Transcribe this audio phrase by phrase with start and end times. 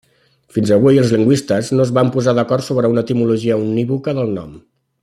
[0.55, 4.61] Fins avui, els lingüistes no es van posar d'acord sobre una etimologia unívoca del nom.